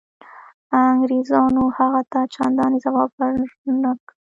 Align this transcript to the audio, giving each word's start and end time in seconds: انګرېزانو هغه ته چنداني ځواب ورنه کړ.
انګرېزانو 0.87 1.63
هغه 1.77 2.01
ته 2.11 2.19
چنداني 2.33 2.79
ځواب 2.85 3.09
ورنه 3.19 3.91
کړ. 4.05 4.13